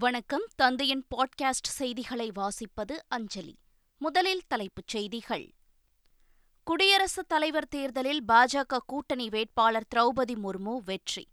வணக்கம். 0.00 0.42
தந்தையின் 0.56 1.06
பாட்காஸ்ட் 1.16 1.68
செய்திகளை 1.68 2.32
வாசிப்பது 2.34 2.98
அஞ்சலி. 3.08 3.58
முதலில் 3.98 4.42
தலைப்புச் 4.46 4.88
செய்திகள். 4.88 5.54
குடியரசுத் 6.64 7.28
தலைவர் 7.28 7.68
தேர்தலில் 7.68 8.24
பாஜக 8.28 8.78
கூட்டணி 8.86 9.28
வேட்பாளர் 9.28 9.86
திரௌபதி 9.94 10.34
முர்மு 10.34 10.76
வெற்றி. 10.84 11.28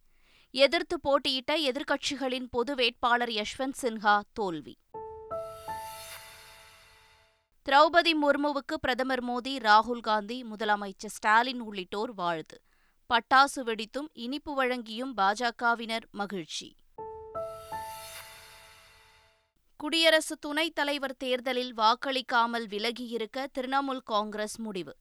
எதிர்த்து 0.52 1.00
போட்டியிட்ட 1.00 1.58
எதிர்க்கட்சிகளின் 1.58 2.46
பொது 2.50 2.76
வேட்பாளர் 2.76 3.30
யஷ்வந்த் 3.30 3.74
சின்ஹா 3.82 4.22
தோல்வி. 4.34 4.78
திரௌபதி 7.70 8.12
முர்முவுக்கு 8.22 8.76
பிரதமர் 8.82 9.24
மோடி 9.24 9.60
ராகுல் 9.60 10.00
காந்தி 10.00 10.44
முதலமைச்சர் 10.44 11.06
ஸ்டாலின் 11.06 11.60
உள்ளிட்டோர் 11.60 12.14
வாழ்த்து. 12.14 12.62
பட்டாசு 13.14 13.60
வெடித்தும் 13.66 14.08
இனிப்பு 14.14 14.64
வழங்கியும் 14.64 15.14
பாஜகவினர் 15.18 16.10
மகிழ்ச்சி. 16.12 16.76
குடியரசு 19.78 20.38
துணைத் 20.38 20.76
தலைவர் 20.76 21.18
தேர்தலில் 21.18 21.78
வாக்களிக்காமல் 21.78 22.66
விலகியிருக்க 22.66 23.48
திரிணாமுல் 23.58 24.00
காங்கிரஸ் 24.04 24.60
முடிவு. 24.60 24.96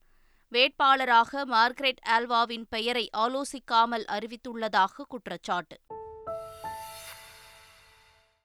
வேட்பாளராக 0.51 1.45
மார்க்ரெட் 1.45 1.97
ஆல்வாவின் 2.09 2.65
பெயரை 2.69 3.09
ஆலோசிக்காமல் 3.17 4.05
அறிவித்துள்ளதாக 4.05 5.01
குற்றச்சாட்டு. 5.07 5.79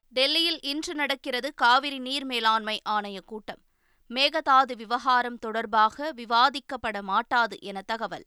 டெல்லியில் 0.08 0.60
இன்று 0.60 0.94
நடக்கிறது 0.94 1.54
காவிரி 1.54 1.98
நீர் 1.98 2.24
மேலாண்மை 2.24 2.80
ஆணைய 2.88 3.20
கூட்டம். 3.26 3.62
மேகதாது 4.08 4.76
விவகாரம் 4.76 5.38
தொடர்பாக 5.38 6.12
விவாதிக்கப்பட 6.12 7.02
மாட்டாது 7.02 7.58
என 7.60 7.82
தகவல். 7.82 8.24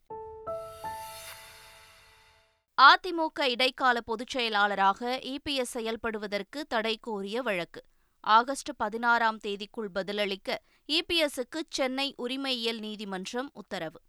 அதிமுக 2.81 3.49
இடைக்கால 3.49 4.01
பொதுச் 4.01 4.27
செயலாளராக 4.27 5.19
இபிஎஸ் 5.23 5.73
செயல்படுவதற்கு 5.73 6.61
தடை 6.67 6.97
கோரிய 7.01 7.41
வழக்கு. 7.41 7.83
ஆகஸ்ட் 8.25 8.69
பதினாறாம் 8.77 9.39
தேதிக்குள் 9.39 9.87
பதிலளிக்க 9.95 10.57
இபிஎஸ்க்கு 10.87 11.61
சென்னை 11.69 12.13
உரிமையியல் 12.17 12.79
நீதிமன்றம் 12.79 13.49
உத்தரவு. 13.53 14.01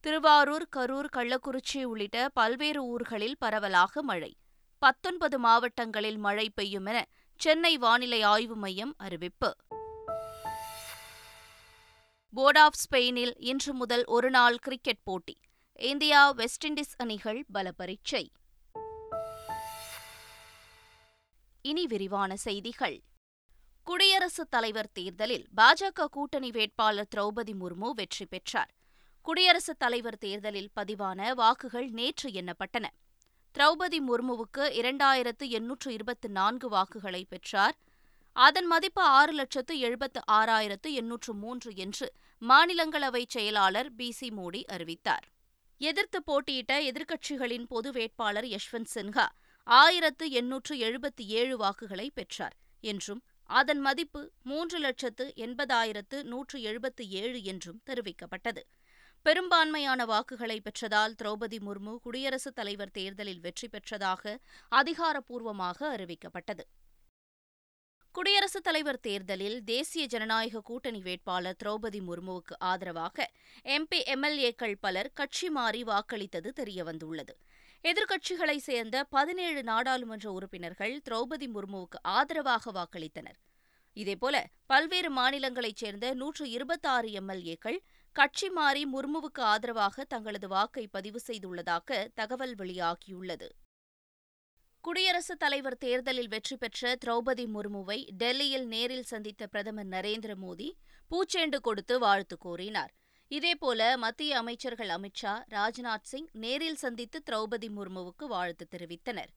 திருவாரூர் 0.00 0.68
கரூர் 0.76 1.06
கள்ளக்குறிச்சி 1.16 1.82
உள்ளிட்ட 1.82 2.28
பல்வேறு 2.28 2.84
ஊர்களில் 2.84 3.38
பரவலாக 3.38 4.02
மழை. 4.02 4.36
பத்தொன்பது 4.78 5.38
மாவட்டங்களில் 5.38 6.18
மழை 6.18 6.50
பெய்யும் 6.50 6.86
என 6.86 7.06
சென்னை 7.36 7.78
வானிலை 7.78 8.22
ஆய்வு 8.22 8.56
மையம் 8.56 8.94
அறிவிப்பு. 8.98 9.56
போர்ட் 12.30 12.58
ஆஃப் 12.58 12.76
ஸ்பெயினில் 12.76 13.34
இன்று 13.36 13.74
முதல் 13.74 14.04
ஒருநாள் 14.04 14.56
கிரிக்கெட் 14.56 15.02
போட்டி. 15.02 15.40
இந்தியா 15.74 16.30
வெஸ்ட் 16.30 16.66
இண்டீஸ் 16.66 16.94
அணிகள் 16.96 17.44
பல 17.52 17.72
பரீட்சை 17.72 18.30
இனி 21.66 21.86
விரிவான 21.86 22.36
செய்திகள். 22.36 23.02
குடியரசுத் 23.82 24.50
தலைவர் 24.50 24.92
தேர்தலில் 24.92 25.46
பாஜக 25.56 26.04
கூட்டணி 26.04 26.50
வேட்பாளர் 26.50 27.08
திரௌபதி 27.16 27.52
முர்மு 27.60 27.90
வெற்றி 27.90 28.26
பெற்றார். 28.26 28.74
குடியரசுத் 29.22 29.78
தலைவர் 29.78 30.18
தேர்தலில் 30.18 30.70
பதிவான 30.76 31.34
வாக்குகள் 31.34 31.88
நேற்று 31.88 32.30
எண்ணப்பட்டன. 32.30 32.86
திரௌபதி 33.54 33.98
முர்முவுக்கு 34.08 34.64
இரண்டாயிரத்து 34.80 35.48
எண்ணூற்று 35.48 35.92
இருபத்தி 35.92 36.28
நான்கு 36.28 36.68
வாக்குகளை 36.68 37.24
பெற்றார். 37.24 37.76
அதன் 38.32 38.66
மதிப்பு 38.66 39.02
ஆறு 39.02 39.32
லட்சத்து 39.32 39.78
எழுபத்து 39.78 40.20
ஆறாயிரத்து 40.30 40.90
எண்ணூற்று 40.90 41.34
மூன்று 41.34 41.72
என்று 41.76 42.12
மாநிலங்களவை 42.40 43.24
செயலாளர் 43.26 43.94
பி. 43.94 44.10
சி. 44.10 44.28
மோடி 44.28 44.64
அறிவித்தார். 44.64 45.28
எதிர்த்து 45.78 46.22
போட்டியிட்ட 46.22 46.82
எதிர்க்கட்சிகளின் 46.82 47.66
பொது 47.68 47.92
வேட்பாளர் 47.92 48.44
யஷ்வந்த் 48.44 48.92
சின்ஹா 48.94 49.26
ஆயிரத்து 49.68 50.30
எண்ணூற்று 50.30 50.76
எழுபத்தி 50.76 51.26
ஏழு 51.26 51.56
வாக்குகளை 51.56 52.10
பெற்றார். 52.10 52.56
என்றும் 52.80 53.22
அதன் 53.42 53.80
மதிப்பு 53.80 54.30
மூன்று 54.42 54.78
லட்சத்து 54.78 55.32
எண்பதாயிரத்து 55.36 56.22
நூற்று 56.22 56.62
எழுபத்து 56.62 57.08
ஏழு 57.08 57.42
என்றும் 57.42 57.82
தெரிவிக்கப்பட்டது. 57.86 58.62
பெரும்பான்மையான 59.22 60.04
வாக்குகளை 60.04 60.60
பெற்றதால் 60.60 61.14
திரௌபதி 61.22 61.58
முர்மு 61.58 61.96
குடியரசுத் 61.96 62.54
தலைவர் 62.54 62.90
தேர்தலில் 62.90 63.40
வெற்றி 63.40 63.68
பெற்றதாக 63.68 64.36
அதிகாரப்பூர்வமாக 64.68 65.96
அறிவிக்கப்பட்டது. 65.96 66.64
குடியரசுத் 68.12 68.64
தலைவர் 68.64 69.00
தேர்தலில் 69.00 69.64
தேசிய 69.64 70.06
ஜனநாயக 70.06 70.60
கூட்டணி 70.60 71.00
வேட்பாளர் 71.00 71.56
திரௌபதி 71.64 72.00
முர்முவுக்கு 72.08 72.54
ஆதரவாக 72.58 73.30
எம்பி 73.64 73.94
எம்எல்ஏக்கள் 73.94 74.74
பலர் 74.80 75.10
கட்சி 75.14 75.50
மாறி 75.50 75.82
வாக்களித்தது 75.82 76.50
தெரியவந்துள்ளது. 76.56 77.34
எதிர்க்கட்சிகளைச் 77.84 78.64
சேர்ந்த 78.68 79.04
பதினேழு 79.04 79.62
நாடாளுமன்ற 79.62 80.32
உறுப்பினர்கள் 80.32 81.00
திரௌபதி 81.10 81.46
முர்முவுக்கு 81.46 81.98
ஆதரவாக 82.02 82.72
வாக்களித்தனர். 82.72 83.38
இதேபோல 83.94 84.44
பல்வேறு 84.66 85.10
மாநிலங்களைச் 85.16 85.76
சேர்ந்த 85.76 86.14
நூற்று 86.14 86.50
இருபத்தாறு 86.50 87.08
எம்எல்ஏக்கள் 87.08 87.78
கட்சி 88.12 88.48
மாறி 88.50 88.86
முர்முவுக்கு 88.86 89.40
ஆதரவாக 89.40 90.04
தங்களது 90.04 90.48
வாக்கை 90.48 90.86
பதிவு 90.86 91.20
செய்துள்ளதாக 91.26 92.08
தகவல் 92.14 92.54
வெளியாகியுள்ளது. 92.54 93.48
குடியரசுத் 94.80 95.38
தலைவர் 95.38 95.78
தேர்தலில் 95.78 96.28
வெற்றி 96.28 96.56
பெற்ற 96.56 96.96
திரௌபதி 97.04 97.46
முர்முவை 97.46 98.10
டெல்லியில் 98.10 98.66
நேரில் 98.66 99.02
சந்தித்த 99.02 99.46
பிரதமர் 99.46 99.86
நரேந்திர 99.86 100.34
மோடி 100.34 100.68
பூச்செண்டு 101.10 101.60
கொடுத்து 101.60 101.98
வாழ்த்து 101.98 102.38
கூறினார். 102.38 102.94
இதேபோல 103.30 103.96
மத்திய 103.96 104.36
அமைச்சர்கள் 104.36 104.88
அமித் 104.88 105.14
ஷா 105.14 105.44
ராஜ்நாத் 105.50 106.02
சிங் 106.02 106.28
நேரில் 106.32 106.76
சந்தித்து 106.76 107.22
திரௌபதி 107.30 107.68
முர்முவுக்கு 107.68 108.24
வாழ்த்து 108.24 108.68
தெரிவித்தனர். 108.70 109.30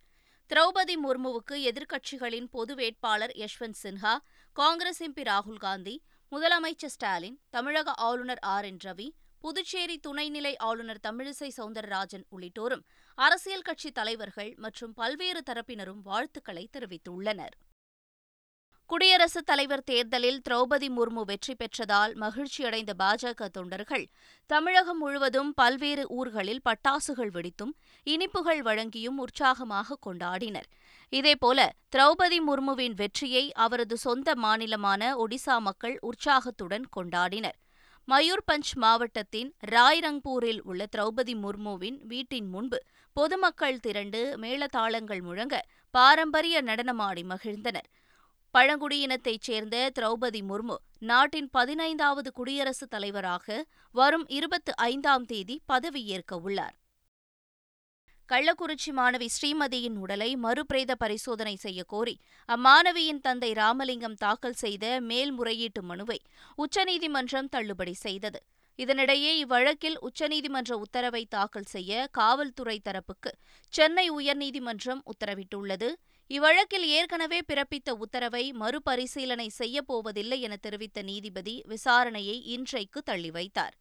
திரௌபதி 0.50 0.96
முர்முவுக்கு 1.04 1.56
எதிர்க்கட்சிகளின் 1.70 2.48
பொது 2.52 2.76
வேட்பாளர் 2.76 3.34
யஷ்வந்த் 3.36 3.80
சின்ஹா 3.84 4.18
காங்கிரஸ் 4.54 5.04
எம்பி 5.04 5.24
ராகுல் 5.24 5.58
காந்தி 5.58 6.04
முதலமைச்சர் 6.32 6.94
ஸ்டாலின் 6.96 7.40
தமிழக 7.50 7.92
ஆளுநர் 7.92 8.40
ஆர் 8.40 8.66
என் 8.66 8.78
ரவி 8.86 9.10
புதுச்சேரி 9.40 10.00
துணைநிலை 10.08 10.54
ஆளுநர் 10.58 11.02
தமிழிசை 11.08 11.50
சவுந்தரராஜன் 11.58 12.26
உள்ளிட்டோரும் 12.32 12.86
அரசியல் 13.16 13.62
கட்சித் 13.62 13.94
தலைவர்கள் 13.94 14.54
மற்றும் 14.58 14.94
பல்வேறு 14.94 15.44
தரப்பினரும் 15.50 16.02
வாழ்த்துக்களை 16.02 16.70
தெரிவித்துள்ளனர். 16.78 17.56
குடியரசுத் 18.90 19.46
தலைவர் 19.46 19.84
தேர்தலில் 19.84 20.42
திரௌபதி 20.50 20.88
முர்மு 20.90 21.22
வெற்றி 21.22 21.56
பெற்றதால் 21.56 22.14
மகிழ்ச்சியடைந்த 22.14 22.92
பாஜக 23.00 23.48
தொண்டர்கள். 23.48 24.06
தமிழகம் 24.46 24.98
முழுவதும் 24.98 25.54
பல்வேறு 25.54 26.08
ஊர்களில் 26.08 26.62
பட்டாசுகள் 26.70 27.32
வெடித்தும் 27.36 27.74
இனிப்புகள் 28.04 28.62
வழங்கியும் 28.62 29.20
உற்சாகமாக 29.26 29.98
கொண்டாடினர். 30.06 30.68
இதேபோல 31.14 31.70
திரௌபதி 31.96 32.40
முர்முவின் 32.48 32.94
வெற்றியை 32.94 33.52
அவரது 33.52 33.98
சொந்த 33.98 34.34
மாநிலமான 34.36 35.12
ஒடிசா 35.18 35.60
மக்கள் 35.60 35.98
உற்சாகத்துடன் 36.02 36.88
கொண்டாடினர். 36.98 37.58
மயூர்பஞ்ச் 38.08 38.74
மாவட்டத்தின் 38.76 39.54
ராய்ரங்பூரில் 39.68 40.62
உள்ள 40.64 40.86
திரௌபதி 40.98 41.38
முர்முவின் 41.46 42.00
வீட்டின் 42.02 42.50
முன்பு 42.50 42.82
பொதுமக்கள் 43.14 43.80
திரண்டு 43.80 44.38
மேளதாளங்கள் 44.38 45.22
முழங்க 45.22 45.66
பாரம்பரிய 45.92 46.64
நடனமாடி 46.64 47.24
மகிழ்ந்தனர். 47.30 47.90
பழங்குடியினத்தைச் 48.54 49.42
சேர்ந்த 49.42 49.92
திரௌபதி 50.00 50.42
முர்மு 50.50 50.76
நாட்டின் 51.00 51.50
பதினைந்தாவது 51.50 52.32
குடியரசுத் 52.32 52.90
தலைவராக 52.90 53.66
வரும் 53.92 54.28
இருபத்தி 54.28 54.72
ஐந்தாம் 54.72 55.26
தேதி 55.26 55.62
பதவியேற்க 55.74 56.36
உள்ளார். 56.36 56.76
கள்ளக்குறிச்சி 58.30 58.92
மாணவி 58.92 59.28
ஸ்ரீமதியின் 59.36 59.96
உடலை 59.96 60.36
மறுபிரேத 60.36 60.92
பரிசோதனை 60.98 61.58
செய்யக்கோரி 61.64 62.16
அம்மாணவியின் 62.48 63.22
தந்தை 63.22 63.54
ராமலிங்கம் 63.54 64.16
தாக்கல் 64.16 64.54
செய்த 64.54 64.98
மேல்முறையீட்டு 65.02 65.82
மனுவை 65.82 66.20
உச்சநீதிமன்றம் 66.56 67.50
தள்ளுபடி 67.50 67.94
செய்தது. 67.94 68.44
இதனிடையே 68.78 69.32
இவ்வழக்கில் 69.46 69.98
உச்சநீதிமன்ற 70.02 70.72
உத்தரவை 70.72 71.26
தாக்கல் 71.26 71.72
செய்ய 71.76 72.08
காவல்துறை 72.12 72.82
தரப்புக்கு 72.84 73.32
சென்னை 73.70 74.12
உயர்நீதிமன்றம் 74.12 75.02
உத்தரவிட்டுள்ளது. 75.06 75.90
இவ்வழக்கில் 76.32 76.86
ஏற்கனவே 76.98 77.40
பிறப்பித்த 77.48 77.90
உத்தரவை 77.90 78.52
மறுபரிசீலனை 78.52 79.52
செய்யப்போவதில்லை 79.58 80.40
என 80.40 80.56
தெரிவித்த 80.56 81.02
நீதிபதி 81.02 81.64
விசாரணையை 81.68 82.36
இன்றைக்கு 82.46 83.02
தள்ளி 83.02 83.32
வைத்தார். 83.32 83.76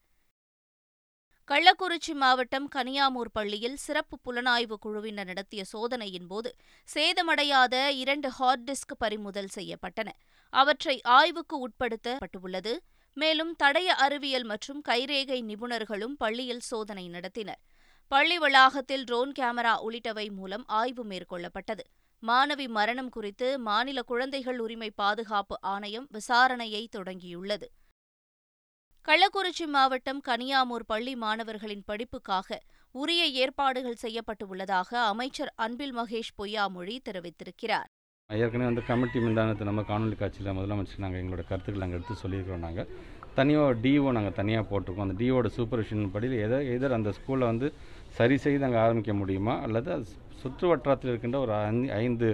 கள்ளக்குறிச்சி 1.49 2.15
மாவட்டம் 2.15 2.69
கனியாமூர் 2.75 3.31
பள்ளியில் 3.33 3.77
சிறப்பு 3.77 4.17
புலனாய்வு 4.25 4.77
குழுவினர் 4.81 5.25
நடத்திய 5.25 5.65
சோதனையின் 5.65 6.27
போது 6.27 6.51
சேதமடையாத 6.95 7.89
இரண்டு 7.89 8.31
ஹார்ட் 8.31 8.71
டிஸ்க் 8.71 8.99
பறிமுதல் 8.99 9.55
செய்யப்பட்டன. 9.55 10.09
அவற்றை 10.53 11.01
ஆய்வுக்கு 11.03 11.69
உட்படுத்தப்பட்டுள்ளது. 11.69 12.75
மேலும் 13.17 13.55
தடய 13.57 13.95
அறிவியல் 13.95 14.45
மற்றும் 14.45 14.83
கைரேகை 14.89 15.41
நிபுணர்களும் 15.43 16.17
பள்ளியில் 16.19 16.67
சோதனை 16.71 17.09
நடத்தினர். 17.09 17.63
பள்ளி 18.13 18.39
வளாகத்தில் 18.39 19.05
ட்ரோன் 19.05 19.33
கேமரா 19.39 19.73
உள்ளிட்டவை 19.87 20.25
மூலம் 20.33 20.65
ஆய்வு 20.67 21.05
மேற்கொள்ளப்பட்டது. 21.05 21.83
மாணவி 22.23 22.67
மரணம் 22.69 23.09
குறித்து 23.09 23.49
மாநில 23.59 24.03
குழந்தைகள் 24.03 24.59
உரிமை 24.59 24.91
பாதுகாப்பு 24.91 25.57
ஆணையம் 25.61 26.07
விசாரணையை 26.17 26.81
தொடங்கியுள்ளது. 26.97 27.67
கள்ளக்குறிச்சி 29.09 29.67
மாவட்டம் 29.67 30.23
கனியாமூர் 30.29 30.87
பள்ளி 30.87 31.15
மாணவர்களின் 31.17 31.85
படிப்புக்காக 31.87 32.59
உரிய 32.95 33.27
ஏற்பாடுகள் 33.43 34.03
செய்யப்பட்டு 34.05 34.47
உள்ளதாக 34.49 34.91
அமைச்சர் 35.05 35.53
அன்பில் 35.57 35.95
மகேஷ் 35.97 36.35
பொய்யாமொழி 36.39 36.97
தெரிவித்திருக்கிறார். 37.09 37.89
ஏற்கனவே 38.31 38.71
வந்து 38.71 38.87
கமிட்டி 38.89 39.19
மிந்தானத்தை 39.19 39.65
நம்ம 39.69 39.83
காணொலி 39.83 40.17
காட்சியில் 40.17 40.57
முதலமைச்சர் 40.57 41.05
நாங்கள் 41.05 41.21
எங்களோட 41.23 41.45
கருத்துக்கள் 41.51 41.85
நாங்கள் 41.85 41.99
எடுத்து 41.99 42.23
சொல்லியிருக்கிறோம் 42.23 42.67
நாங்கள் 42.67 42.89
தனியாக 43.35 43.75
டிஓ 43.83 44.11
நாங்கள் 44.17 44.37
தனியாக 44.39 44.65
போட்டிருக்கோம். 44.71 45.07
அந்த 45.09 45.17
டிஓட 45.21 45.49
சூப்பர்விஷன் 45.57 46.11
படி 46.15 46.29
எதை 46.47 46.59
எதர் 46.75 46.97
அந்த 46.97 47.11
ஸ்கூலில் 47.19 47.51
வந்து 47.51 47.67
சரி 48.19 48.37
செய்து 48.45 48.67
அங்கே 48.69 48.81
ஆரம்பிக்க 48.85 49.13
முடியுமா? 49.23 49.57
அல்லது 49.67 49.89
அது 49.97 50.07
சுற்று 50.43 50.67
வட்டாரத்தில் 50.71 51.11
இருக்கின்ற 51.13 51.39
ஒரு 51.47 51.53
ஐந்து 51.59 51.91
ஐந்து 52.05 52.29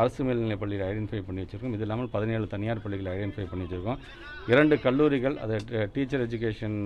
அரசு 0.00 0.20
மேல்நிலைப் 0.26 0.62
பள்ளிகளை 0.62 0.86
ஐடென்டிஃபை 0.92 1.20
பண்ணி 1.26 1.40
வச்சுருக்கோம். 1.42 1.74
இது 1.76 1.84
இல்லாமல் 1.86 2.08
பதினேழு 2.14 2.46
தனியார் 2.54 2.82
பள்ளிகளை 2.84 3.10
ஐடென்டிஃபை 3.16 3.46
பண்ணி 3.50 3.64
வச்சுருக்கோம். 3.64 4.00
இரண்டு 4.52 4.76
கல்லூரிகள் 4.86 5.36
அது 5.44 5.56
டீச்சர் 5.94 6.24
எஜுகேஷன் 6.26 6.78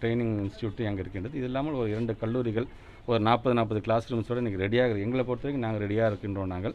ட்ரைனிங் 0.00 0.34
இன்ஸ்டியூட்டும் 0.44 0.88
அங்கே 0.90 1.02
இருக்கின்றது. 1.04 1.36
இது 1.40 1.48
இல்லாமல் 1.50 1.78
ஒரு 1.82 1.90
இரண்டு 1.94 2.14
கல்லூரிகள் 2.22 2.66
ஒரு 3.10 3.20
நாற்பது 3.28 3.54
நாற்பது 3.58 3.80
கிளாஸ் 3.86 4.08
ரூம்ஸோடு 4.12 4.42
இன்றைக்கி 4.42 4.62
ரெடியாக 4.64 4.86
இருக்குது 4.86 5.06
எங்களை 5.08 5.24
பொறுத்த 5.28 5.46
வரைக்கும் 5.46 5.66
நாங்கள் 5.66 5.84
ரெடியாக 5.84 6.10
இருக்கின்றோம் 6.12 6.52
நாங்கள். 6.54 6.74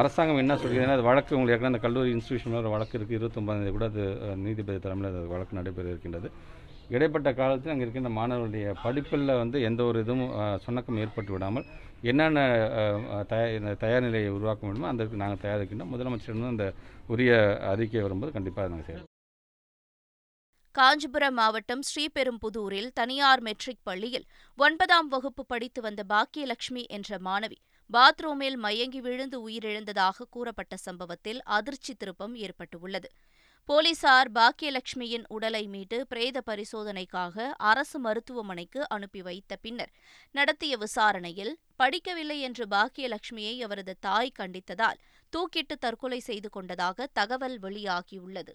அரசாங்கம் 0.00 0.42
என்ன 0.42 0.54
சொல்கிறதுனா 0.62 0.96
அது 0.98 1.08
வழக்கு 1.08 1.36
உங்களுக்கு 1.36 1.54
ஏற்கனவே 1.54 1.72
அந்த 1.72 1.82
கல்லூரி 1.86 2.10
இன்ஸ்டியூஷனில் 2.16 2.60
ஒரு 2.62 2.70
வழக்கு 2.74 2.94
இருக்குது 2.98 3.18
இருபத்தொம்பதாந்தேதி 3.18 3.72
கூட 3.76 3.86
அது 3.92 4.02
நீதிபதி 4.46 4.78
தலைமையில் 4.86 5.10
அது 5.12 5.32
வழக்கு 5.34 5.58
நடைபெற 5.58 5.86
இருக்கின்றது. 5.92 6.30
இடைப்பட்ட 6.94 7.30
காலத்தில் 7.40 7.72
அங்கே 7.72 7.84
இருக்கின்ற 7.84 8.10
மாணவர்களுடைய 8.18 8.66
படிப்பில் 8.84 9.38
வந்து 9.42 9.58
எந்த 9.68 9.80
ஒரு 9.90 9.98
இதுவும் 10.04 10.24
சுணக்கம் 10.64 11.00
ஏற்பட்டு 11.02 11.32
விடாமல் 11.34 11.66
என்னென்ன 12.10 12.40
தயார் 13.32 13.78
தயார் 13.82 14.06
நிலையை 14.06 14.30
உருவாக்க 14.36 14.66
முடியுமோ 14.66 14.90
அந்த 14.92 15.04
நாங்கள் 15.22 15.44
தயாரிக்கின்றோம். 15.44 15.92
முதலமைச்சரிடம் 15.94 16.54
அந்த 16.54 16.66
உரிய 17.14 17.32
அறிக்கை 17.72 18.02
வரும்போது 18.06 18.32
கண்டிப்பாக 18.36 18.70
நாங்கள் 18.72 18.88
செய்வோம் 18.88 19.06
காஞ்சிபுரம் 20.74 21.36
மாவட்டம் 21.38 21.82
ஸ்ரீபெரும்புதூரில் 21.88 22.90
தனியார் 22.98 23.40
மெட்ரிக் 23.46 23.86
பள்ளியில் 23.88 24.26
ஒன்பதாம் 24.58 25.08
வகுப்பு 25.14 25.42
படித்து 25.52 25.80
வந்த 25.86 26.02
பாக்கியலட்சுமி 26.12 26.82
என்ற 26.96 27.18
மாணவி 27.26 27.58
பாத்ரூமில் 27.90 28.58
மயங்கி 28.64 29.00
விழுந்து 29.06 29.38
உயிரிழந்ததாக 29.46 30.26
கூறப்பட்ட 30.34 30.76
சம்பவத்தில் 30.86 31.40
அதிர்ச்சி 31.56 31.92
திருப்பம் 31.94 32.34
ஏற்பட்டுள்ளது. 32.44 33.08
போலீசார் 33.64 34.30
பாக்கியலட்சுமியின் 34.32 35.24
உடலை 35.28 35.66
மீட்டு 35.66 36.06
பிரேத 36.06 36.42
பரிசோதனைக்காக 36.46 37.50
அரசு 37.56 37.98
மருத்துவமனைக்கு 37.98 38.88
அனுப்பி 38.88 39.22
வைத்த 39.22 39.56
பின்னர் 39.56 39.92
நடத்திய 40.30 40.76
விசாரணையில் 40.76 41.58
படிக்கவில்லை 41.78 42.40
என்று 42.40 42.66
பாக்கியலட்சுமியை 42.66 43.60
அவரது 43.60 43.96
தாய் 44.00 44.32
கண்டித்ததால் 44.38 44.98
தூக்கிட்டு 45.32 45.76
தற்கொலை 45.78 46.18
செய்து 46.18 46.48
கொண்டதாக 46.48 47.06
தகவல் 47.12 47.58
வெளியாகியுள்ளது. 47.60 48.54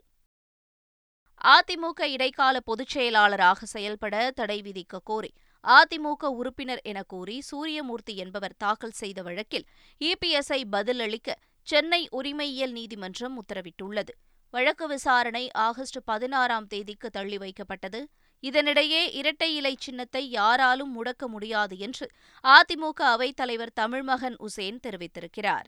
அதிமுக 1.42 2.02
இடைக்கால 2.02 2.60
பொதுச் 2.60 2.88
செயலாளராக 2.88 3.66
செயல்பட 3.66 4.32
தடை 4.32 4.62
விதிக்க 4.62 5.00
கோரி 5.04 5.34
அதிமுக 5.64 6.26
உறுப்பினர் 6.26 6.82
என 6.82 7.04
கூறி 7.04 7.42
சூரியமூர்த்தி 7.52 8.16
என்பவர் 8.16 8.56
தாக்கல் 8.58 8.92
செய்த 8.92 9.22
வழக்கில் 9.22 9.66
இபிஎஸ்ஐ 10.02 10.62
பதிலளிக்க 10.72 11.36
சென்னை 11.64 12.08
உரிமையியல் 12.12 12.72
நீதிமன்றம் 12.72 13.44
உத்தரவிட்டுள்ளது. 13.44 14.14
வழக்கு 14.54 14.88
விசாரணை 14.88 15.52
ஆகஸ்ட் 15.52 15.98
பதினாறாம் 16.06 16.68
தேதிக்கு 16.68 17.10
தள்ளி 17.10 17.38
வைக்கப்பட்டது. 17.38 18.00
இதனிடையே 18.44 19.02
இரட்டை 19.12 19.56
இலை 19.56 19.76
சின்னத்தை 19.80 20.30
யாராலும் 20.30 20.92
முடக்க 20.94 21.28
முடியாது 21.28 21.78
என்று 21.78 22.06
அதிமுக 22.44 23.02
அவைத்தலைவர் 23.04 23.74
தமிழ்மகன் 23.80 24.36
உசேன் 24.38 24.80
தெரிவித்திருக்கிறார். 24.88 25.68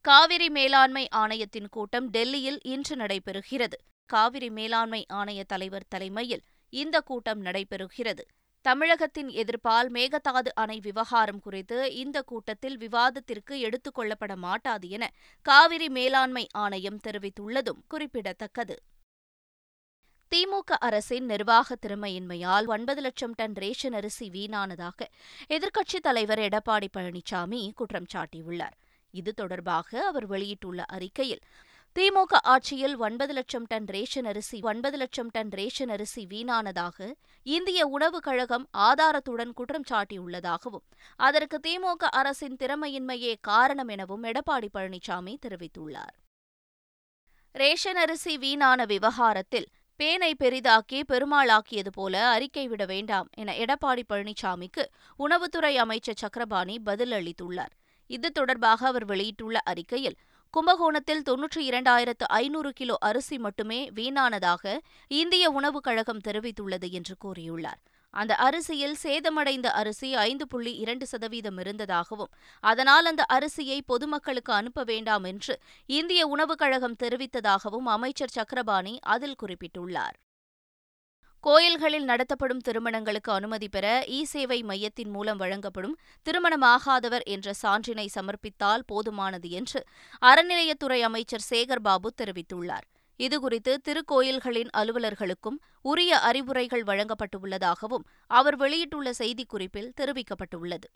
காவிரி 0.00 0.48
மேலாண்மை 0.48 1.08
ஆணையத்தின் 1.08 1.68
கூட்டம் 1.70 2.10
டெல்லியில் 2.10 2.58
இன்று 2.62 2.96
நடைபெறுகிறது. 2.96 3.78
காவிரி 4.06 4.50
மேலாண்மை 4.50 5.06
ஆணைய 5.12 5.42
தலைவர் 5.42 5.88
தலைமையில் 5.88 6.44
இந்த 6.72 7.00
கூட்டம் 7.00 7.44
நடைபெறுகிறது. 7.44 8.24
தமிழகத்தின் 8.60 9.28
எதிர்ப்பால் 9.28 9.88
மேகதாது 9.88 10.48
அணை 10.54 10.80
விவகாரம் 10.80 11.40
குறித்து 11.40 11.94
இந்த 11.94 12.22
கூட்டத்தில் 12.22 12.78
விவாதத்திற்கு 12.78 13.60
எடுத்துக் 13.60 13.98
கொள்ளப்பட 13.98 14.36
மாட்டாது 14.36 14.88
என 14.88 15.12
காவிரி 15.42 15.88
மேலாண்மை 15.88 16.46
ஆணையம் 16.52 17.00
தெரிவித்துள்ளதும் 17.06 17.80
குறிப்பிடத்தக்கது. 17.88 18.82
திமுக 20.34 20.72
அரசின் 20.78 21.24
நிர்வாக 21.24 21.76
திறமையின்மையால் 21.86 22.66
ஒன்பது 22.66 23.00
லட்சம் 23.00 23.32
டன் 23.36 23.54
ரேஷன் 23.54 23.92
அரிசி 23.92 24.28
வீணானதாக 24.28 25.06
எதிர்க்கட்சித் 25.48 26.02
தலைவர் 26.02 26.38
எடப்பாடி 26.38 26.86
பழனிசாமி 26.96 27.70
குற்றம் 27.74 28.06
சாட்டியுள்ளார். 28.14 28.76
இது 29.10 29.34
தொடர்பாக 29.34 30.06
அவர் 30.06 30.26
வெளியிட்டுள்ள 30.26 30.84
அறிக்கையில் 30.84 31.40
திமுக 31.98 32.38
ஆட்சியில் 32.42 32.96
ஒன்பது 32.96 33.32
லட்சம் 33.32 33.64
டன் 33.66 33.86
ரேஷன் 33.86 34.24
அரிசி 34.24 34.60
ஒன்பது 34.60 34.96
லட்சம் 34.96 35.28
டன் 35.28 35.48
ரேஷன் 35.48 35.88
அரிசி 35.88 36.26
வீணானதாக 36.30 37.12
இந்திய 37.42 37.86
உணவுக் 37.86 38.22
கழகம் 38.22 38.68
ஆதாரத்துடன் 38.72 39.52
குற்றம் 39.52 39.84
சாட்டியுள்ளதாகவும் 39.90 40.84
அதற்கு 41.16 41.60
திமுக 41.66 42.04
அரசின் 42.10 42.56
திறமையின்மையே 42.56 43.34
காரணம் 43.40 43.88
எனவும் 43.88 44.24
எடப்பாடி 44.24 44.68
பழனிசாமி 44.74 45.34
தெரிவித்துள்ளார். 45.46 46.14
ரேஷன் 47.52 47.96
அரிசி 47.96 48.38
வீணான 48.38 48.84
விவகாரத்தில் 48.84 49.68
பேனை 49.96 50.32
பெரிதாக்கி 50.38 51.02
பெருமாளாக்கியது 51.08 51.92
போல 51.92 52.28
அறிக்கை 52.28 52.68
விட 52.68 52.84
வேண்டாம் 52.84 53.28
என 53.36 53.52
எடப்பாடி 53.52 54.02
பழனிசாமிக்கு 54.08 54.84
உணவுத்துறை 55.18 55.74
அமைச்சர் 55.74 56.16
சக்கரபாணி 56.16 56.78
பதிலளித்துள்ளார். 56.86 57.74
இது 58.06 58.32
தொடர்பாக 58.32 58.86
அவர் 58.86 59.04
வெளியிட்டுள்ள 59.04 59.58
அறிக்கையில் 59.64 60.16
கும்பகோணத்தில் 60.50 61.22
தொன்னூற்றி 61.30 61.62
இரண்டாயிரத்து 61.70 62.26
ஐநூறு 62.26 62.72
கிலோ 62.72 62.96
அரிசி 63.00 63.38
மட்டுமே 63.38 63.90
வீணானதாக 63.90 64.78
இந்திய 65.08 65.50
உணவுக் 65.50 65.82
கழகம் 65.82 66.20
தெரிவித்துள்ளது 66.24 66.90
என்று 66.90 67.14
கூறியுள்ளார். 67.24 67.80
அந்த 68.10 68.34
அரிசியில் 68.34 68.94
சேதமடைந்த 69.02 69.66
அரிசி 69.70 70.14
ஐந்து 70.14 70.46
புள்ளி 70.46 70.72
இரண்டு 70.74 71.06
சதவீதம் 71.06 71.58
இருந்ததாகவும் 71.58 72.32
அதனால் 72.60 73.04
அந்த 73.04 73.24
அரிசியை 73.32 73.78
பொதுமக்களுக்கு 73.86 74.52
அனுப்ப 74.52 74.84
வேண்டாம் 74.84 75.24
என்று 75.24 75.56
இந்திய 75.86 76.26
உணவுக் 76.26 76.58
கழகம் 76.58 76.96
தெரிவித்ததாகவும் 77.02 77.90
அமைச்சர் 77.96 78.34
சக்கரபாணி 78.38 78.98
அதில் 79.00 79.38
குறிப்பிட்டுள்ளார். 79.42 80.16
கோயில்களில் 81.44 82.04
நடத்தப்படும் 82.04 82.60
திருமணங்களுக்கு 82.60 83.32
அனுமதி 83.32 83.68
பெற 83.68 83.86
இ 84.08 84.22
சேவை 84.22 84.58
மையத்தின் 84.62 85.10
மூலம் 85.10 85.36
வழங்கப்படும் 85.36 85.94
திருமணமாகாதவர் 86.26 87.24
என்ற 87.24 87.52
சான்றினை 87.62 88.06
சமர்ப்பித்தால் 88.14 88.84
போதுமானது 88.92 89.50
என்று 89.50 89.80
அறநிலையத்துறை 90.22 91.00
அமைச்சர் 91.00 91.46
சேகர்பாபு 91.50 92.10
தெரிவித்துள்ளார். 92.22 92.86
இதுகுறித்து 93.20 93.72
திருக்கோயில்களின் 93.88 94.72
அலுவலர்களுக்கும் 94.76 95.58
உரிய 95.82 96.18
அறிவுரைகள் 96.20 96.82
வழங்கப்பட்டுள்ளதாகவும் 96.82 98.06
அவர் 98.30 98.56
வெளியிட்டுள்ள 98.56 99.10
செய்திக்குறிப்பில் 99.18 99.92
தெரிவிக்கப்பட்டுள்ளது. 100.00 100.88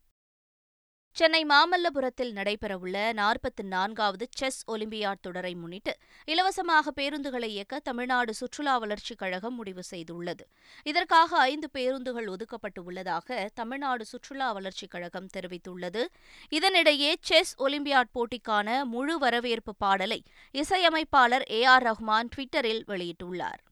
சென்னை 1.14 1.44
மாமல்லபுரத்தில் 1.44 2.30
நடைபெறவுள்ள 2.34 2.96
நாற்பத்தி 3.12 3.62
நான்காவது 3.62 4.26
செஸ் 4.30 4.70
ஒலிம்பியாட் 4.70 5.20
தொடரை 5.20 5.54
முன்னிட்டு 5.54 5.96
இலவசமாக 6.24 6.92
பேருந்துகளை 7.00 7.44
இயக்க 7.44 7.78
தமிழ்நாடு 7.78 8.34
சுற்றுலா 8.34 8.78
வளர்ச்சிக் 8.78 9.18
கழகம் 9.18 9.54
முடிவு 9.54 9.82
செய்துள்ளது. 9.90 10.40
இதற்காக 10.82 11.38
ஐந்து 11.38 11.70
பேருந்துகள் 11.70 12.26
ஒதுக்கப்பட்டு 12.26 12.80
உள்ளதாக 12.84 13.50
தமிழ்நாடு 13.54 14.04
சுற்றுலா 14.04 14.52
வளர்ச்சிக் 14.52 14.90
கழகம் 14.90 15.28
தெரிவித்துள்ளது. 15.36 16.04
இதனிடையே 16.50 17.14
செஸ் 17.20 17.54
ஒலிம்பியாட் 17.58 18.14
போட்டிக்கான 18.14 18.84
முழு 18.84 19.18
வரவேற்பு 19.18 19.74
பாடலை 19.76 20.22
இசையமைப்பாளர் 20.50 21.46
ஏ 21.50 21.64
ஆர் 21.64 21.82
ரஹ்மான் 21.82 22.32
ட்விட்டரில் 22.36 22.84
வெளியிட்டுள்ளார். 22.86 23.62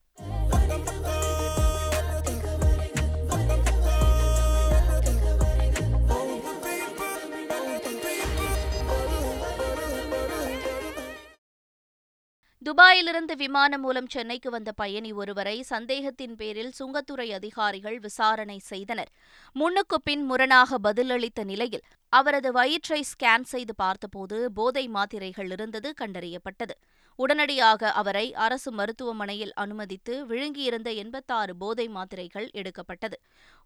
துபாயிலிருந்து 12.67 13.37
விமானம் 13.37 13.81
மூலம் 13.81 14.09
சென்னைக்கு 14.09 14.51
வந்த 14.51 14.73
பயணி 14.73 15.13
ஒருவரை 15.13 15.63
சந்தேகத்தின் 15.63 16.35
பேரில் 16.37 16.73
சுங்கத்துறை 16.79 17.33
அதிகாரிகள் 17.33 17.99
விசாரணை 17.99 18.59
செய்தனர். 18.59 19.11
முன்னுக்கு 19.53 20.03
பின் 20.03 20.25
முரணாக 20.25 20.79
பதிலளித்த 20.83 21.45
நிலையில் 21.45 21.83
அவரது 22.09 22.53
வயிற்றை 22.53 23.05
ஸ்கேன் 23.13 23.43
செய்து 23.43 23.75
பார்த்தபோது 23.75 24.53
போதை 24.53 24.89
மாத்திரைகள் 24.89 25.51
இருந்தது 25.51 25.95
கண்டறியப்பட்டது. 26.01 26.77
உடனடியாக 27.23 27.91
அவரை 27.93 28.27
அரசு 28.35 28.71
மருத்துவமனையில் 28.73 29.53
அனுமதித்து 29.55 30.15
விழுங்கியிருந்த 30.27 30.91
எண்பத்தாறு 30.95 31.57
போதை 31.57 31.87
மாத்திரைகள் 31.89 32.47
எடுக்கப்பட்டது. 32.51 33.17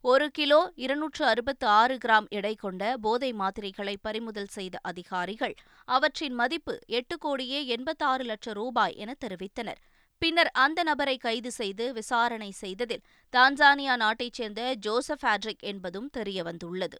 ஒரு 0.04 0.26
கிலோ 0.30 0.60
இருநூற்று 0.74 1.24
அறுபத்து 1.26 1.66
ஆறு 1.66 1.96
கிராம் 2.04 2.28
எடை 2.28 2.54
கொண்ட 2.54 2.82
போதை 3.00 3.30
மாத்திரைகளை 3.32 3.94
பறிமுதல் 4.02 4.50
செய்த 4.56 4.78
அதிகாரிகள் 4.82 5.54
அவற்றின் 5.88 6.34
மதிப்பு 6.34 6.76
எட்டு 6.86 7.18
கோடியே 7.18 7.66
எண்பத்தாறு 7.66 8.24
லட்சம் 8.24 8.54
ரூபாய் 8.54 8.96
என 8.96 9.14
தெரிவித்தனர். 9.24 9.80
பின்னர் 10.22 10.50
அந்த 10.52 10.82
நபரை 10.82 11.16
கைது 11.16 11.50
செய்து 11.50 11.92
விசாரணை 11.92 12.50
செய்ததில் 12.50 13.06
தான்சானியா 13.32 13.96
நாட்டைச் 13.96 14.32
சேர்ந்த 14.32 14.62
ஜோசப் 14.86 15.24
ஹாட்ரிக் 15.26 15.64
என்பதும் 15.72 16.10
தெரியவந்துள்ளது. 16.16 16.98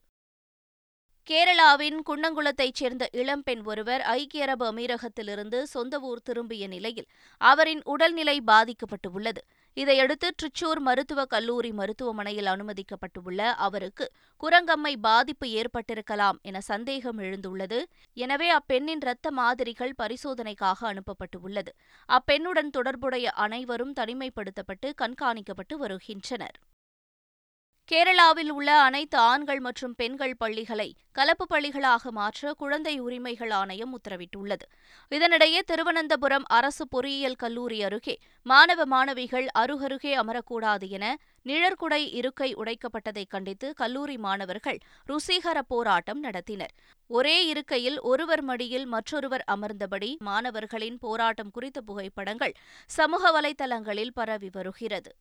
கேரளாவின் 1.30 1.98
குன்னங்குளத்தைச் 2.08 2.74
சேர்ந்த 2.74 3.08
இளம்பெண் 3.12 3.62
ஒருவர் 3.64 4.00
ஐக்கிய 4.00 4.42
அரபு 4.42 4.72
அமீரகத்திலிருந்து 4.72 5.62
சொந்த 5.62 6.00
ஊர் 6.00 6.22
திரும்பிய 6.22 6.66
நிலையில் 6.66 7.06
அவரின் 7.38 7.80
உடல்நிலை 7.84 8.42
பாதிக்கப்பட்டுள்ளது. 8.46 9.40
இதையடுத்து 9.74 10.34
ட்ரிச்சூர் 10.42 10.78
மருத்துவக் 10.78 11.30
கல்லூரி 11.30 11.72
மருத்துவமனையில் 11.72 12.46
அனுமதிக்கப்பட்டுள்ள 12.46 13.38
அவருக்கு 13.38 14.12
குரங்கம்மை 14.42 14.96
பாதிப்பு 15.00 15.46
ஏற்பட்டிருக்கலாம் 15.46 16.40
என 16.42 16.60
சந்தேகம் 16.60 17.18
எழுந்துள்ளது. 17.18 17.84
எனவே 18.14 18.50
அப்பெண்ணின் 18.50 19.00
இரத்த 19.00 19.30
மாதிரிகள் 19.30 19.94
பரிசோதனைக்காக 20.02 20.84
அனுப்பப்பட்டுள்ளது. 20.84 21.74
அப்பெண்ணுடன் 22.08 22.70
தொடர்புடைய 22.70 23.30
அனைவரும் 23.30 23.92
தனிமைப்படுத்தப்பட்டு 24.00 24.92
கண்காணிக்கப்பட்டு 25.02 25.76
வருகின்றனர். 25.76 26.58
கேரளாவில் 27.90 28.48
உள்ள 28.48 28.80
அனைத்து 28.80 29.18
ஆண்கள் 29.18 29.60
மற்றும் 29.60 29.94
பெண்கள் 29.94 30.36
பள்ளிகளை 30.36 30.86
கலப்பு 31.12 31.44
பள்ளிகளாக 31.50 32.10
மாற்ற 32.10 32.52
குழந்தை 32.52 32.98
உரிமைகள் 32.98 33.50
ஆணையம் 33.50 33.92
உத்தரவிட்டுள்ளது. 33.98 34.66
இதனிடையே 35.10 35.60
திருவனந்தபுரம் 35.66 36.46
அரசு 36.48 36.88
பொறியியல் 36.88 37.34
கல்லூரி 37.34 37.82
அருகே 37.82 38.18
மாணவ 38.42 38.84
மாணவிகள் 38.84 39.46
அருகருகே 39.58 40.12
அமரக்கூடாது 40.16 40.88
என 40.88 41.18
நிழற்குடை 41.46 42.00
இருக்கை 42.12 42.54
உடைக்கப்பட்டதை 42.54 43.24
கண்டித்து 43.28 43.74
கல்லூரி 43.74 44.16
மாணவர்கள் 44.18 44.78
ருசிகர 45.08 45.58
போராட்டம் 45.66 46.22
நடத்தினர். 46.22 46.74
ஒரே 47.06 47.46
இருக்கையில் 47.46 48.00
ஒருவர் 48.00 48.42
மடியில் 48.42 48.86
மற்றொருவர் 48.86 49.44
அமர்ந்தபடி 49.50 50.16
மாணவர்களின் 50.18 50.98
போராட்டம் 50.98 51.50
குறித்த 51.50 51.80
புகைப்படங்கள் 51.80 52.56
சமூக 52.86 53.40
வலைதளங்களில் 53.40 54.14
பரவி 54.14 54.50
வருகிறது. 54.52 55.12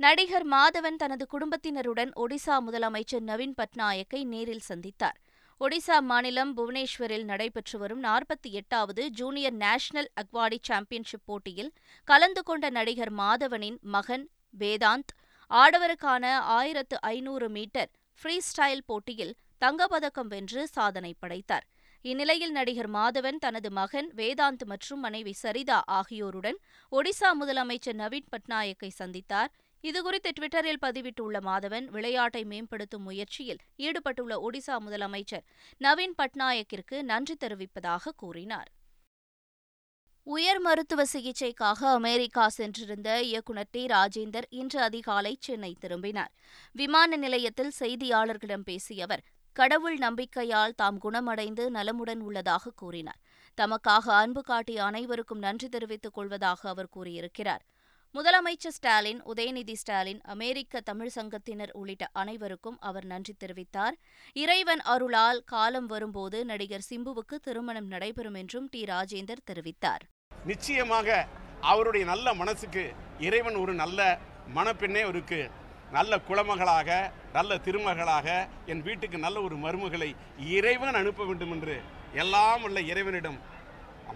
நடிகர் 0.00 0.46
மாதவன் 0.46 0.96
தனது 0.96 1.26
குடும்பத்தினருடன் 1.26 2.10
ஒடிசா 2.16 2.54
முதலமைச்சர் 2.66 3.24
நவீன் 3.26 3.54
பட்நாயக்கை 3.60 4.24
நேரில் 4.24 4.64
சந்தித்தார். 4.68 5.18
ஒடிசா 5.60 5.96
மாநிலம் 6.00 6.56
புவனேஸ்வரில் 6.56 7.24
நடைபெற்று 7.24 7.78
வரும் 7.78 8.02
நாற்பத்தி 8.02 8.50
எட்டாவது 8.50 9.08
ஜூனியர் 9.10 9.52
நேஷனல் 9.52 10.10
அக்வாடி 10.20 10.58
சாம்பியன்ஷிப் 10.60 11.24
போட்டியில் 11.24 11.70
கலந்து 12.04 12.42
கொண்ட 12.42 12.70
நடிகர் 12.70 13.12
மாதவனின் 13.12 13.78
மகன் 13.80 14.28
வேதாந்த் 14.58 15.14
ஆடவருக்கான 15.50 16.24
ஆயிரத்து 16.58 17.00
ஐநூறு 17.00 17.48
மீட்டர் 17.48 17.90
ஃப்ரீ 18.22 18.36
ஸ்டைல் 18.50 18.86
போட்டியில் 18.86 19.34
தங்கப்பதக்கம் 19.60 20.26
வென்று 20.26 20.68
சாதனை 20.68 21.14
படைத்தார். 21.18 21.66
இந்நிலையில் 22.04 22.52
நடிகர் 22.52 22.90
மாதவன் 22.90 23.38
தனது 23.38 23.70
மகன் 23.70 24.08
வேதாந்த் 24.16 24.64
மற்றும் 24.64 25.00
மனைவி 25.00 25.34
சரிதா 25.42 25.78
ஆகியோருடன் 25.98 26.58
ஒடிசா 26.92 27.30
முதலமைச்சர் 27.40 28.00
நவீன் 28.02 28.28
பட்நாயக்கை 28.32 28.90
சந்தித்தார். 28.98 29.52
இதுகுறித்து 29.84 30.30
டுவிட்டரில் 30.40 30.82
பதிவிட்டுள்ள 30.82 31.38
மாதவன் 31.40 31.84
விளையாட்டை 31.84 32.44
மேம்படுத்தும் 32.44 33.02
முயற்சியில் 33.02 33.58
ஈடுபட்டுள்ள 33.76 34.34
ஒடிசா 34.40 34.76
முதலமைச்சர் 34.86 35.44
நவீன் 35.80 36.14
பட்நாயக்கிற்கு 36.18 37.02
நன்றி 37.02 37.36
தெரிவிப்பதாக 37.44 38.12
கூறினார். 38.16 38.70
உயர் 40.22 40.60
மருத்துவ 40.60 41.04
சிகிச்சைக்காக 41.12 41.80
அமெரிக்கா 41.92 42.48
சென்றிருந்த 42.48 43.22
இயக்குநர் 43.22 43.68
டி. 43.70 43.86
ராஜேந்தர் 43.86 44.48
இன்று 44.50 44.80
அதிகாலை 44.80 45.36
சென்னை 45.40 45.76
திரும்பினார். 45.80 46.32
விமான 46.72 47.16
நிலையத்தில் 47.16 47.72
செய்தியாளர்களிடம் 47.80 48.64
பேசிய 48.64 49.04
அவர் 49.04 49.24
கடவுள் 49.52 49.98
நம்பிக்கையால் 49.98 50.74
தாம் 50.76 50.98
குணமடைந்து 50.98 51.70
நலமுடன் 51.70 52.20
உள்ளதாக 52.20 52.72
கூறினார். 52.76 53.20
தமக்காக 53.58 54.06
அன்பு 54.22 54.42
காட்டிய 54.42 54.84
அனைவருக்கும் 54.84 55.38
நன்றி 55.38 55.68
தெரிவித்துக் 55.68 56.14
கொள்வதாக 56.14 56.68
அவர் 56.68 56.88
கூறியிருக்கிறார். 56.88 57.64
முதலமைச்சர் 58.14 58.74
ஸ்டாலின் 58.76 59.20
உதயநிதி 59.30 59.74
ஸ்டாலின் 59.80 60.20
அமெரிக்க 60.32 60.80
தமிழ் 60.80 61.10
சங்கத்தினர் 61.14 61.72
உள்ளிட்ட 61.72 62.04
அனைவருக்கும் 62.12 62.76
அவர் 62.88 63.04
நன்றி 63.04 63.34
தெரிவித்தார். 63.38 63.94
இறைவன் 64.32 64.82
அருளால் 64.92 65.40
காலம் 65.44 65.86
வரும்போது 65.86 66.44
நடிகர் 66.44 66.86
சிம்புவுக்கு 66.90 67.38
திருமணம் 67.46 67.88
நடைபெறும் 67.88 68.34
என்றும் 68.34 68.68
டி. 68.70 68.82
ராஜேந்தர் 68.84 69.44
தெரிவித்தார். 69.50 70.04
நிச்சயமாக 70.46 71.26
அவருடைய 71.72 72.04
நல்ல 72.12 72.34
மனசுக்கு 72.34 72.84
இறைவன் 73.18 73.54
ஒரு 73.54 73.74
நல்ல 73.74 74.00
மணப்பெண்ணே 74.54 75.04
இருக்கு. 75.08 75.42
நல்ல 75.92 76.22
குளமகளாக 76.28 77.12
நல்ல 77.32 77.58
திருமகளாக 77.58 78.28
என் 78.66 78.82
வீட்டுக்கு 78.82 79.18
நல்ல 79.18 79.40
ஒரு 79.40 79.56
மருமகளை 79.56 80.10
இறைவன் 80.58 81.00
அனுப்ப 81.02 81.24
வேண்டும் 81.24 81.54
என்று 81.56 81.76
எல்லாம் 82.22 82.62
உள்ள 82.62 82.80
இறைவனிடம் 82.92 83.40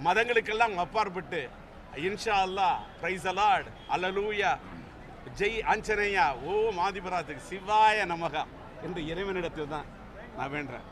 மதங்களுக்கெல்லாம் 0.06 0.76
அப்பாற்பட்டு 0.84 1.40
இன்ஷா 1.96 2.36
அல்லா 2.42 2.68
praise 3.00 3.26
allot 3.26 3.68
hallelujah 3.90 4.50
Jai 5.38 5.62
Anjaneya 5.64 6.26
ஓ 6.44 6.52
மாதிபராத்துக்கு 6.76 7.48
சிவாய 7.48 8.04
நமகா. 8.06 8.42
என்று 8.82 9.06
இறைவனிடத்தில் 9.06 9.68
தான் 9.68 9.88
நான் 10.36 10.50
வேண்டேன் 10.50 10.84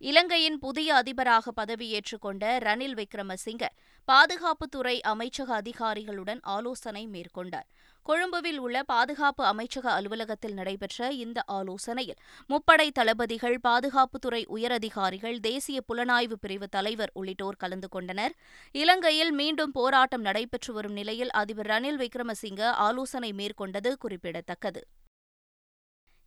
இலங்கையின் 0.00 0.58
புதிய 0.58 0.94
அதிபராக 0.94 1.52
பதவியேற்றுக் 1.56 2.20
கொண்ட 2.20 2.58
ரணில் 2.58 2.96
விக்ரமசிங்க 2.96 3.64
பாதுகாப்புத்துறை 4.08 5.00
அமைச்சக 5.06 5.48
அதிகாரிகளுடன் 5.48 6.40
ஆலோசனை 6.42 7.02
மேற்கொண்டார். 7.06 7.66
கொழும்புவில் 8.02 8.58
உள்ள 8.58 8.82
பாதுகாப்பு 8.82 9.44
அமைச்சக 9.44 9.86
அலுவலகத்தில் 9.86 10.52
நடைபெற்ற 10.52 11.08
இந்த 11.10 11.42
ஆலோசனையில் 11.46 12.20
முப்படை 12.48 12.90
தளபதிகள் 12.90 13.56
பாதுகாப்புத்துறை 13.68 14.42
உயரதிகாரிகள் 14.46 15.38
தேசிய 15.40 15.80
புலனாய்வு 15.88 16.36
பிரிவு 16.40 16.68
தலைவர் 16.68 17.10
உள்ளிட்டோர் 17.14 17.56
கலந்து 17.56 17.88
கொண்டனர். 17.88 18.34
இலங்கையில் 18.72 19.32
மீண்டும் 19.32 19.70
போராட்டம் 19.70 20.20
நடைபெற்று 20.20 20.72
வரும் 20.72 20.92
நிலையில் 20.92 21.30
அதிபர் 21.30 21.66
ரணில் 21.66 21.98
விக்ரமசிங்க 21.98 22.60
ஆலோசனை 22.60 23.32
மேற்கொண்டது 23.32 23.92
குறிப்பிடத்தக்கது. 23.98 24.82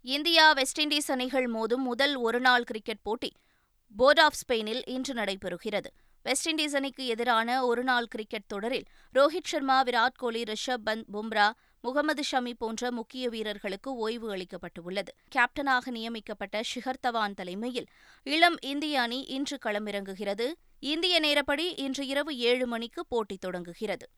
இந்தியா 0.02 0.54
வெஸ்ட் 0.54 0.82
இண்டீஸ் 0.82 1.12
அணிகள் 1.12 1.48
மோதும் 1.52 1.86
முதல் 1.90 2.16
ஒருநாள் 2.16 2.64
கிரிக்கெட் 2.64 3.02
போட்டி 3.02 3.32
போர்ட் 3.96 4.20
ஆஃப் 4.20 4.34
ஸ்பெயினில் 4.34 4.82
இன்று 4.86 5.14
நடைபெறுகிறது. 5.14 5.90
வெஸ்ட் 6.24 6.50
இண்டீஸ் 6.50 6.76
அணிக்கு 6.76 7.06
எதிரான 7.06 7.66
ஒருநாள் 7.66 8.06
கிரிக்கெட் 8.06 8.48
தொடரில் 8.48 8.84
ரோஹித் 9.14 9.50
சர்மா 9.52 9.84
விராட் 9.84 10.18
கோலி 10.18 10.44
ரிஷப் 10.44 10.84
பந்த் 10.86 11.04
பும்ரா 11.14 11.52
முகமது 11.82 12.24
ஷமி 12.32 12.54
போன்ற 12.58 12.92
முக்கிய 12.92 13.30
வீரர்களுக்கு 13.30 13.96
ஓய்வு 13.96 14.36
அளிக்கப்பட்டுள்ளது. 14.36 15.08
கேப்டனாக 15.36 15.86
நியமிக்கப்பட்ட 15.86 16.62
ஷிகர் 16.62 17.00
தவான் 17.08 17.34
தலைமையில் 17.34 17.86
இளம் 18.24 18.56
இந்திய 18.62 19.02
அணி 19.02 19.24
இன்று 19.24 19.58
களமிறங்குகிறது. 19.66 20.54
இந்திய 20.80 21.20
நேரப்படி 21.20 21.80
இன்று 21.80 22.08
இரவு 22.08 22.38
ஏழு 22.38 22.68
மணிக்கு 22.68 23.06
போட்டி 23.06 23.38
தொடங்குகிறது. 23.38 24.10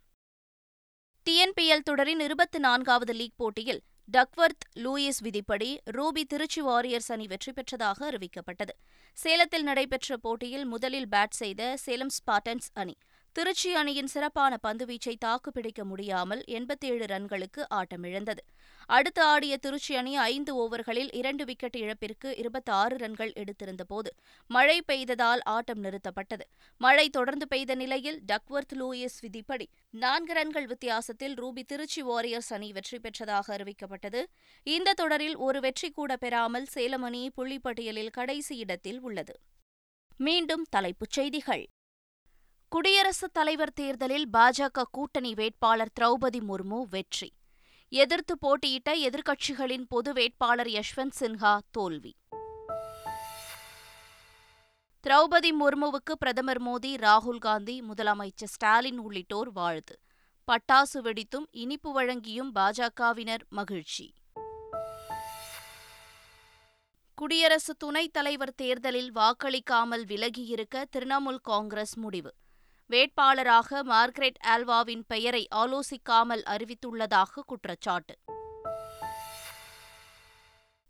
டிஎன்பிஎல் 1.29 1.83
தொடரின் 1.83 2.19
இருபத்தி 2.19 2.59
நான்காவது 2.59 3.13
லீக் 3.13 3.37
போட்டியில் 3.37 3.81
டக்வர்த் 4.13 4.65
லூயிஸ் 4.75 5.19
விதிப்படி 5.21 5.79
ரூபி 5.85 6.23
திருச்சி 6.23 6.61
வாரியர்ஸ் 6.61 7.11
அணி 7.11 7.27
வெற்றி 7.27 7.51
பெற்றதாக 7.51 8.09
அறிவிக்கப்பட்டது. 8.09 8.73
சேலத்தில் 9.13 9.63
நடைபெற்ற 9.63 10.17
போட்டியில் 10.17 10.65
முதலில் 10.65 11.07
பேட் 11.09 11.37
செய்த 11.41 11.77
சேலம் 11.77 12.09
ஸ்பாட்டன்ஸ் 12.09 12.69
அணி. 12.73 12.95
திருச்சி 13.35 13.73
அணியின் 13.73 14.07
சிறப்பான 14.07 14.57
பந்துவீச்சை 14.67 15.13
தாக்குப்பிடிக்க 15.19 15.83
முடியாமல் 15.83 16.41
எண்பத்தேழு 16.47 17.05
ரன்களுக்கு 17.05 17.61
ஆட்டமிழந்தது 17.73 18.43
அடுத்து 18.85 19.21
ஆடிய 19.21 19.57
திருச்சி 19.57 19.95
அணி 19.95 20.17
ஐந்து 20.17 20.51
ஓவர்களில் 20.55 21.11
இரண்டு 21.11 21.45
விக்கெட் 21.45 21.75
இழப்பிற்கு 21.75 22.35
இருபத்தாறு 22.37 22.97
ரன்கள் 22.97 23.31
எடுத்திருந்தபோது 23.31 24.11
மழை 24.47 24.83
பெய்ததால் 24.87 25.39
ஆட்டம் 25.43 25.83
நிறுத்தப்பட்டது. 25.83 26.45
மழை 26.77 27.09
தொடர்ந்து 27.09 27.47
பெய்த 27.47 27.75
நிலையில் 27.75 28.19
டக்வர்த் 28.31 28.75
லூயிஸ் 28.75 29.17
விதிப்படி 29.21 29.69
நான்கு 29.89 30.33
ரன்கள் 30.33 30.65
வித்தியாசத்தில் 30.65 31.33
ரூபி 31.33 31.63
திருச்சி 31.63 32.01
வாரியர்ஸ் 32.01 32.53
அணி 32.53 32.71
வெற்றி 32.71 32.97
பெற்றதாக 32.97 33.57
அறிவிக்கப்பட்டது. 33.57 34.23
இந்த 34.63 34.93
தொடரில் 34.93 35.35
ஒரு 35.35 35.59
வெற்றி 35.59 35.91
கூட 35.91 36.17
பெறாமல் 36.17 36.65
சேலம் 36.65 37.01
அணி 37.01 37.31
புள்ளிப்பட்டியலில் 37.37 38.09
கடைசி 38.09 38.57
இடத்தில் 38.57 39.01
உள்ளது. 39.01 39.39
மீண்டும் 40.17 40.65
தலைப்புச் 40.69 41.11
செய்திகள். 41.11 41.67
குடியரசுத் 42.71 43.33
தலைவர் 43.33 43.73
தேர்தலில் 43.73 44.29
பாஜக 44.33 44.83
கூட்டணி 44.91 45.33
வேட்பாளர் 45.33 45.91
திரௌபதி 45.99 46.39
முர்மு 46.49 46.81
வெற்றி. 46.89 47.33
எதிர்த்து 47.89 48.37
போட்டியிட்ட 48.37 48.95
எதிர்க்கட்சிகளின் 48.95 49.83
பொது 49.89 50.13
வேட்பாளர் 50.13 50.67
யஷ்வந்த் 50.67 51.17
சின்ஹா 51.19 51.59
தோல்வி. 51.71 52.15
திரௌபதி 55.07 55.49
முர்முவுக்கு 55.61 56.11
பிரதமர் 56.19 56.63
மோடி 56.63 56.95
ராகுல் 56.97 57.37
காந்தி 57.37 57.81
முதலமைச்சர் 57.81 58.51
ஸ்டாலின் 58.55 58.97
உள்ளிட்டோர் 58.97 59.51
வாழ்த்து. 59.51 59.99
பட்டாசு 60.51 60.99
வெடித்தும் 60.99 61.45
இனிப்பு 61.51 62.01
வழங்கியும் 62.01 62.51
பாஜகவினர் 62.55 63.47
மகிழ்ச்சி. 63.49 64.13
குடியரசு 67.15 67.75
துணைத் 67.75 68.13
தலைவர் 68.13 68.55
தேர்தலில் 68.55 69.11
வாக்களிக்காமல் 69.15 70.05
விலகியிருக்க 70.05 70.85
திரிணாமுல் 70.97 71.41
காங்கிரஸ் 71.41 71.97
முடிவு. 71.97 72.33
வேட்பாளராக 72.91 73.83
மார்க்ரெட் 73.83 74.35
ஆல்வாவின் 74.47 75.03
பெயரை 75.07 75.47
ஆலோசிக்காமல் 75.55 76.43
அறிவித்துள்ளதாக 76.45 77.41
குற்றச்சாட்டு. 77.45 78.15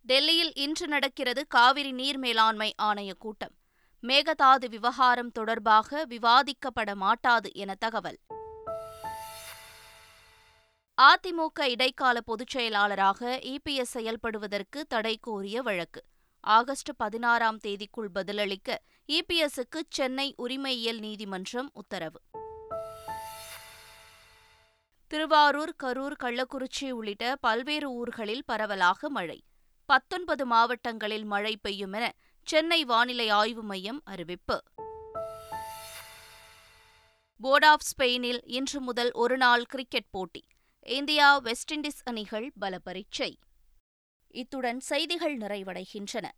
டெல்லியில் 0.01 0.53
இன்று 0.55 0.87
நடக்கிறது 0.87 1.47
காவிரி 1.47 1.91
நீர் 1.91 2.17
மேலாண்மை 2.17 2.73
ஆணைய 2.81 3.11
கூட்டம். 3.13 3.55
மேகதாது 4.03 4.69
விவகாரம் 4.69 5.31
தொடர்பாக 5.31 6.05
விவாதிக்கப்பட 6.09 6.93
மாட்டாது 6.93 7.53
என 7.53 7.75
தகவல். 7.75 8.19
அதிமுக 11.01 11.61
இடைக்கால 11.69 12.21
பொதுச் 12.21 12.47
செயலாளராக 12.47 13.39
இபிஎஸ் 13.43 13.93
செயல்படுவதற்கு 13.93 14.81
தடை 14.87 15.17
கோரிய 15.21 15.61
வழக்கு. 15.61 16.03
ஆகஸ்ட் 16.39 16.89
பதினாறாம் 16.97 17.59
தேதிக்குள் 17.59 18.09
பதிலளிக்க 18.13 18.81
இபிஎஸ்க்கு 19.11 19.81
சென்னை 19.89 20.33
உரிமையியல் 20.37 20.99
நீதிமன்றம் 20.99 21.69
உத்தரவு. 21.73 22.21
திருவாரூர் 25.07 25.75
கரூர் 25.83 26.13
கள்ளக்குறிச்சி 26.23 26.89
உள்ளிட்ட 26.89 27.35
பல்வேறு 27.35 27.91
ஊர்களில் 27.91 28.45
பரவலாக 28.45 29.09
மழை. 29.09 29.43
பத்தொன்பது 29.85 30.45
மாவட்டங்களில் 30.45 31.23
மழை 31.23 31.57
பெய்யும் 31.57 31.93
என 31.93 32.15
சென்னை 32.43 32.85
வானிலை 32.85 33.29
ஆய்வு 33.29 33.63
மையம் 33.63 34.01
அறிவிப்பு. 34.03 34.63
போர்ட் 37.37 37.65
ஆஃப் 37.65 37.81
ஸ்பெயினில் 37.81 38.41
இன்று 38.45 38.81
முதல் 38.81 39.11
ஒருநாள் 39.11 39.65
கிரிக்கெட் 39.65 40.09
போட்டி. 40.09 40.45
இந்தியா 40.85 41.37
வெஸ்ட் 41.37 41.73
இண்டீஸ் 41.73 42.01
அணிகள் 42.03 42.51
பல 42.59 42.79
பரீட்சை 42.79 43.39
இத்துடன் 44.27 44.79
செய்திகள் 44.79 45.37
நிறைவடைகின்றன. 45.37 46.29